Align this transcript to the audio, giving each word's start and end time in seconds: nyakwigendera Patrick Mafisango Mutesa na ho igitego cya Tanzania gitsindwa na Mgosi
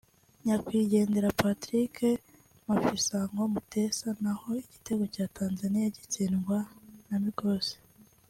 nyakwigendera 0.43 1.35
Patrick 1.41 1.95
Mafisango 2.67 3.41
Mutesa 3.53 4.07
na 4.23 4.31
ho 4.39 4.47
igitego 4.63 5.03
cya 5.13 5.25
Tanzania 5.37 5.93
gitsindwa 5.95 6.57
na 7.07 7.17
Mgosi 7.25 7.77